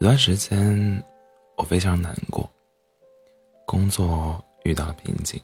[0.00, 1.04] 有段时间，
[1.56, 2.48] 我非常难过，
[3.66, 5.42] 工作遇到了瓶颈，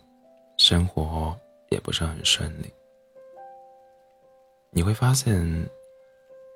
[0.57, 1.37] 生活
[1.71, 2.73] 也不是很顺利。
[4.71, 5.45] 你会发现，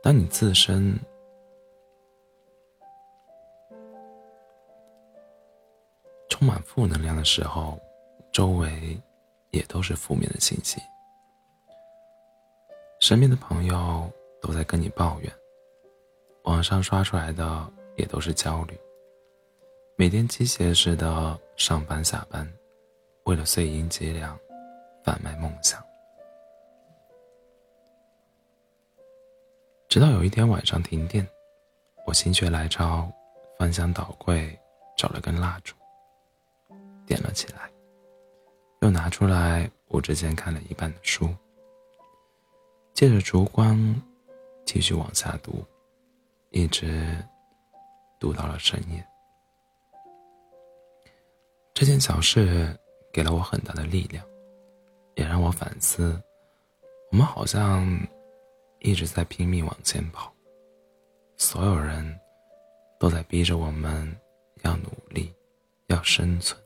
[0.01, 0.97] 当你自身
[6.29, 7.81] 充满负能量的时候，
[8.31, 8.97] 周围
[9.51, 10.81] 也都是负面的信息。
[13.01, 14.09] 身边的朋友
[14.41, 15.33] 都在跟你抱怨，
[16.45, 17.73] 网上刷出来的。
[17.99, 18.79] 也都是焦虑，
[19.97, 22.49] 每天机械似的上班下班，
[23.25, 24.39] 为了碎银几两，
[25.05, 25.85] 贩卖梦想。
[29.89, 31.27] 直到有一天晚上停电，
[32.07, 33.11] 我心血来潮，
[33.59, 34.57] 翻箱倒柜
[34.97, 35.75] 找了根蜡烛，
[37.05, 37.69] 点了起来，
[38.81, 41.35] 又拿出来我之前看了一半的书，
[42.95, 44.01] 借着烛光
[44.65, 45.65] 继续往下读，
[46.51, 47.17] 一直。
[48.19, 49.07] 读到了深夜，
[51.73, 52.77] 这件小事
[53.13, 54.27] 给了我很大的力量，
[55.15, 56.21] 也让我反思：
[57.13, 57.87] 我们好像
[58.81, 60.35] 一直在拼命往前跑，
[61.37, 62.19] 所有人
[62.99, 64.13] 都在逼着我们
[64.65, 65.33] 要努力、
[65.87, 66.61] 要生存、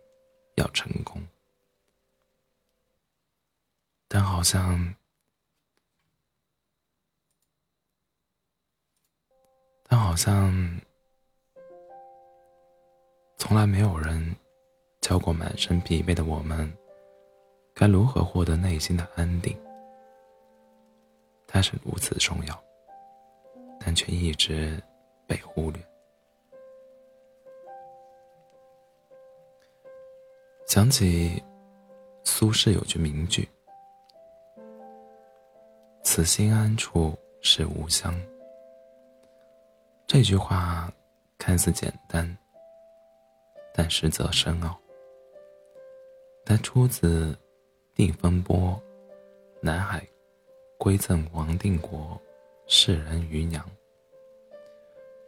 [0.55, 1.23] 要成功，
[4.09, 4.95] 但好像，
[9.87, 10.81] 但好像。
[13.45, 14.37] 从来没有人
[15.01, 16.73] 教过满身疲惫的我们，
[17.75, 19.59] 该如何获得内心的安定。
[21.49, 22.65] 它是如此重要，
[23.81, 24.81] 但却一直
[25.27, 25.85] 被忽略。
[30.69, 31.43] 想起
[32.23, 33.49] 苏轼有句名句
[36.05, 38.15] ：“此心安处是吾乡。”
[40.07, 40.89] 这句话
[41.39, 42.39] 看似简单。
[43.75, 44.79] 但实则深奥。
[46.45, 47.33] 它出自
[47.95, 48.59] 《定风波》，
[49.61, 50.07] 南海
[50.79, 52.21] 归赠王定国
[52.67, 53.65] 世人渔娘。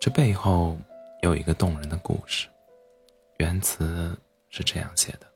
[0.00, 0.77] 这背后
[1.22, 2.49] 有一个动人的故事，
[3.38, 4.15] 原词
[4.50, 5.27] 是这样写的：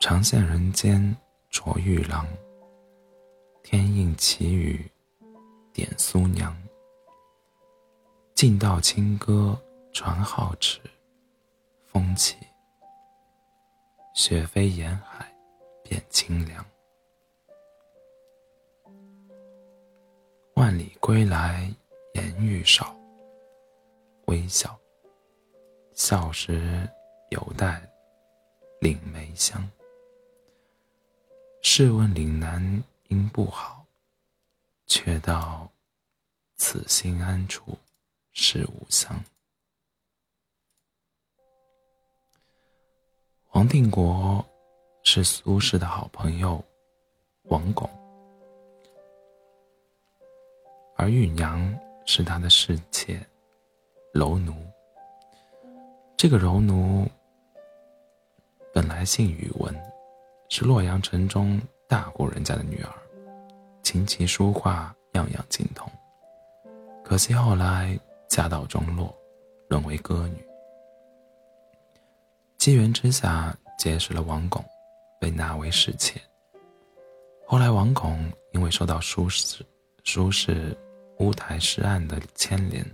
[0.00, 1.16] 长羡人间
[1.50, 2.26] 卓玉郎，
[3.62, 4.90] 天应奇雨
[5.72, 6.56] 点苏娘。
[8.44, 9.58] 尽道清歌
[9.90, 10.78] 传皓齿，
[11.86, 12.36] 风起，
[14.12, 15.34] 雪飞沿海
[15.82, 16.62] 变清凉。
[20.56, 21.72] 万里归来
[22.12, 22.94] 颜愈少，
[24.26, 24.78] 微笑，
[25.94, 26.86] 笑时
[27.30, 27.82] 犹带
[28.78, 29.66] 岭梅香。
[31.62, 33.86] 试问岭南应不好，
[34.86, 35.66] 却道
[36.56, 37.74] 此心安处。
[38.34, 39.18] 是吾乡。
[43.52, 44.44] 王定国
[45.04, 46.62] 是苏轼的好朋友
[47.44, 47.88] 王巩，
[50.96, 51.72] 而玉娘
[52.04, 53.24] 是他的侍妾
[54.12, 54.52] 柔奴。
[56.16, 57.06] 这个柔奴
[58.72, 59.72] 本来姓宇文，
[60.48, 62.92] 是洛阳城中大户人家的女儿，
[63.84, 65.88] 琴棋书画样样精通。
[67.04, 67.96] 可惜后来。
[68.34, 69.16] 家道中落，
[69.68, 70.44] 沦为歌女。
[72.58, 74.60] 机缘之下结识了王巩，
[75.20, 76.20] 被纳为侍妾。
[77.46, 79.60] 后来王巩因为受到苏轼
[80.02, 80.76] 苏轼
[81.20, 82.84] 乌台诗案的牵连，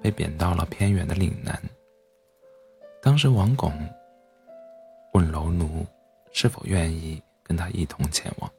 [0.00, 1.60] 被贬到了偏远的岭南。
[3.02, 3.70] 当时王巩
[5.12, 5.84] 问柔奴
[6.32, 8.50] 是否愿意跟他一同前往，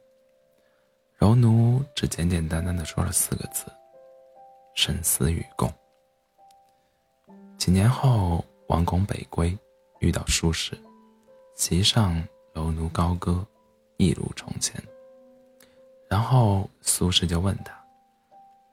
[1.16, 3.64] 柔奴只简简单单的说了四个字
[4.76, 5.68] ：“生死与共。”
[7.58, 9.54] 几年后，王巩北归，
[9.98, 10.78] 遇到苏轼，
[11.56, 12.22] 席上
[12.54, 13.44] 柔奴高歌，
[13.96, 14.80] 一如从前。
[16.08, 17.76] 然后苏轼就问他：“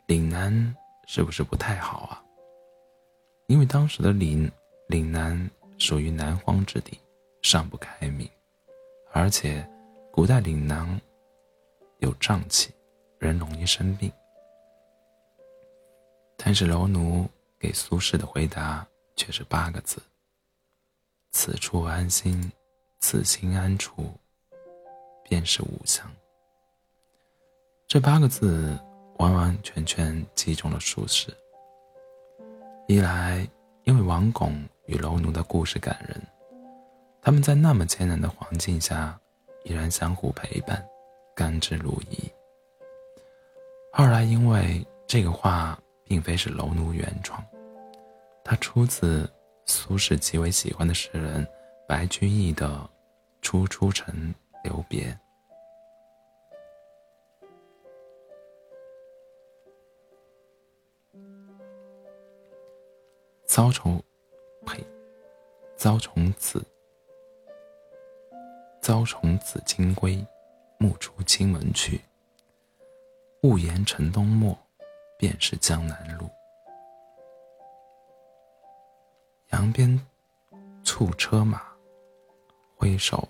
[0.06, 0.54] 岭南
[1.07, 2.24] 是不是不太好啊？”
[3.48, 4.50] 因为当时的岭
[4.88, 5.50] 岭南
[5.80, 6.98] 属于南荒之地，
[7.42, 8.30] 尚不开明，
[9.12, 9.68] 而且
[10.12, 10.88] 古代岭南
[11.98, 12.71] 有瘴气，
[13.18, 14.12] 人容易生病。
[16.38, 17.27] 但是楼奴。
[17.60, 18.86] 给苏轼的回答
[19.16, 20.02] 却是八个字
[21.31, 22.52] ：“此处安心，
[23.00, 24.13] 此心安处，
[25.24, 26.10] 便是吾乡。”
[27.88, 28.78] 这八个字
[29.18, 31.30] 完完全全击中了苏轼。
[32.88, 33.48] 一来，
[33.84, 36.22] 因为王巩与楼奴的故事感人，
[37.22, 39.19] 他们在那么艰难的环境下，
[39.63, 40.86] 依然相互陪伴，
[41.36, 42.31] 甘之如饴；
[43.92, 47.44] 后来因为这个话并非是楼奴原创，
[48.44, 49.30] 它出自
[49.66, 51.46] 苏轼极为喜欢的诗人
[51.88, 52.68] 白居易的
[53.42, 55.06] 《初出城留别》。
[63.48, 64.01] 遭虫，
[64.66, 64.86] 呸！
[65.78, 66.63] 遭虫子，
[68.81, 70.25] 遭虫子金龟，
[70.78, 72.01] 暮出青门去。
[73.44, 74.58] 误言城东陌，
[75.17, 76.29] 便是江南路。
[79.51, 80.00] 扬鞭
[80.83, 81.62] 促车马，
[82.75, 83.27] 挥手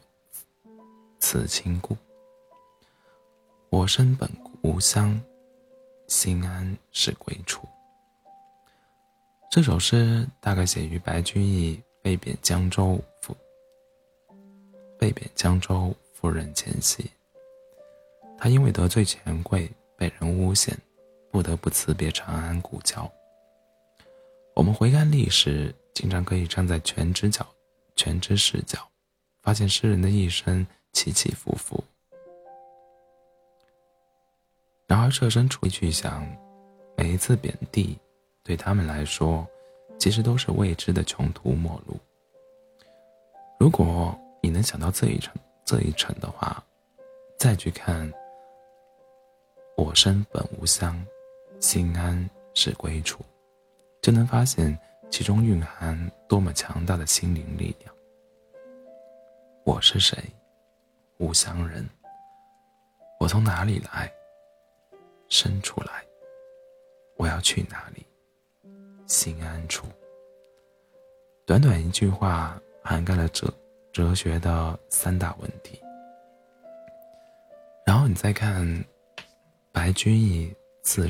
[1.19, 1.95] 辞亲故。
[3.69, 4.29] 我身本
[4.61, 5.21] 无乡，
[6.07, 7.67] 心安是归处。
[9.51, 13.35] 这首诗大概写于白居易被贬江州赴
[14.97, 17.09] 被贬江州赴任前夕。
[18.37, 20.77] 他因为得罪权贵，被人诬陷，
[21.35, 23.11] 不得不辞别长安古桥。
[24.53, 27.45] 我们回看历史，经常可以站在全知角、
[27.93, 28.79] 全知视角，
[29.41, 31.83] 发现诗人的一生起起伏伏。
[34.87, 36.25] 然而设身处地去想，
[36.95, 37.99] 每一次贬低。
[38.41, 39.45] 对他们来说，
[39.99, 41.97] 其实都是未知的穷途末路。
[43.59, 45.33] 如果你能想到这一层
[45.65, 46.63] 这一层的话，
[47.37, 48.09] 再去看
[49.75, 51.05] “我身本无乡，
[51.65, 53.25] 心安是归处”，
[53.99, 54.77] 就能发现
[55.09, 57.91] 其中蕴含多么强大的心灵力量。
[59.63, 60.15] 我是谁？
[61.17, 61.83] 无乡人。
[63.19, 64.13] 我从哪里来？
[65.27, 66.05] 生出来。
[67.17, 68.05] 我要去哪里？
[69.07, 69.87] 心安处。
[71.47, 73.51] 短短一句话，涵盖了哲
[73.91, 75.81] 哲学的三大问题。
[77.87, 78.85] 然后你再看，
[79.71, 81.07] 白居易字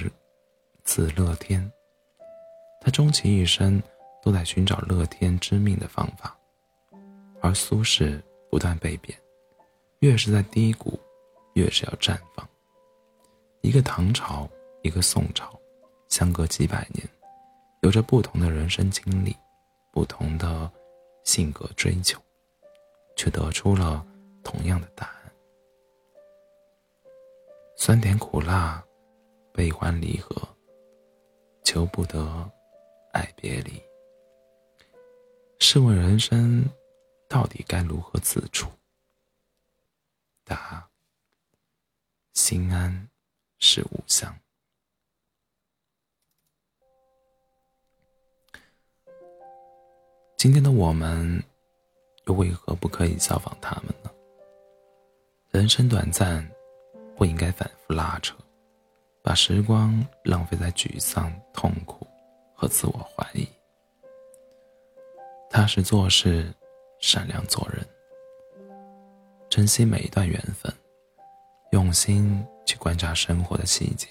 [0.85, 1.69] 字乐天，
[2.79, 3.81] 他终其一生
[4.21, 6.37] 都在寻找乐天知命的方法，
[7.41, 9.17] 而苏轼不断被贬，
[9.99, 10.97] 越是在低谷，
[11.55, 12.47] 越是要绽放。
[13.61, 14.47] 一个唐朝，
[14.83, 15.59] 一个宋朝，
[16.07, 17.05] 相隔几百年。
[17.81, 19.35] 有着不同的人生经历，
[19.91, 20.71] 不同的
[21.23, 22.19] 性格追求，
[23.15, 24.05] 却得出了
[24.43, 25.31] 同样的答案：
[27.75, 28.83] 酸甜苦辣，
[29.51, 30.47] 悲欢离合，
[31.65, 32.49] 求不得，
[33.11, 33.81] 爱别离。
[35.59, 36.63] 试问人生，
[37.27, 38.69] 到底该如何自处？
[40.43, 40.87] 答：
[42.33, 43.09] 心安
[43.57, 44.33] 是吾乡。
[50.37, 51.43] 今天的我们，
[52.27, 54.11] 又为何不可以效仿他们呢？
[55.49, 56.47] 人生短暂，
[57.17, 58.35] 不应该反复拉扯，
[59.25, 62.05] 把时光浪费在沮丧、痛苦
[62.53, 63.47] 和自我怀疑。
[65.49, 66.53] 踏实做事，
[66.99, 67.83] 善良做人，
[69.49, 70.71] 珍惜每一段缘分，
[71.71, 74.09] 用心去观察生活的细节。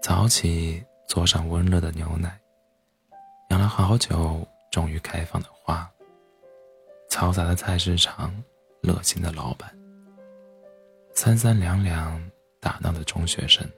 [0.00, 2.40] 早起，做上温热的牛奶。
[3.50, 4.40] 养了好久，
[4.70, 5.86] 终于开放的花。
[7.10, 8.32] 嘈杂的菜市场，
[8.80, 9.70] 热心的老板。
[11.14, 12.18] 三三两两
[12.60, 13.68] 打闹的中学生。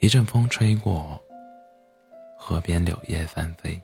[0.00, 1.20] 一阵风吹过，
[2.38, 3.80] 河边柳叶翻飞。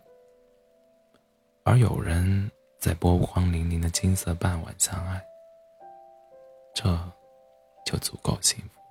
[1.65, 5.25] 而有人在波光粼粼的金色傍晚相爱，
[6.75, 6.85] 这
[7.85, 8.84] 就足够幸福。